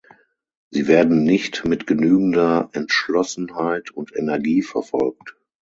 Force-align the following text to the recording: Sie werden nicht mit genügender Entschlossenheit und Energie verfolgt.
Sie 0.71 0.87
werden 0.87 1.25
nicht 1.25 1.63
mit 1.65 1.85
genügender 1.85 2.71
Entschlossenheit 2.73 3.91
und 3.91 4.11
Energie 4.15 4.63
verfolgt. 4.63 5.35